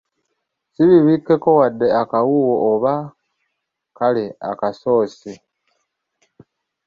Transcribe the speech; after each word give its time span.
Si 0.73 0.81
bibikekko 0.89 1.49
wadde 1.59 1.87
akawuuwo 2.01 2.53
oba 2.71 2.93
kale 3.97 4.25
akasoosi! 4.49 5.33